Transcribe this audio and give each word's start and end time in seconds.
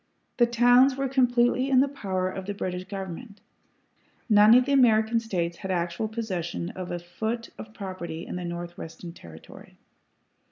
The 0.37 0.47
towns 0.47 0.95
were 0.95 1.07
completely 1.07 1.69
in 1.69 1.79
the 1.79 1.87
power 1.87 2.27
of 2.27 2.47
the 2.47 2.55
British 2.55 2.85
government; 2.85 3.39
none 4.27 4.55
of 4.55 4.65
the 4.65 4.71
American 4.71 5.19
States 5.19 5.57
had 5.57 5.69
actual 5.69 6.07
possession 6.07 6.71
of 6.71 6.89
a 6.89 6.97
foot 6.97 7.51
of 7.59 7.71
property 7.71 8.25
in 8.25 8.35
the 8.35 8.43
Northwestern 8.43 9.13
Territory. 9.13 9.77